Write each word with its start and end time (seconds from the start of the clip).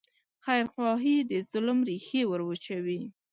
خیرخواهي 0.45 1.17
د 1.29 1.31
ظلم 1.49 1.79
ریښې 1.89 2.21
وروچوي. 2.27 3.01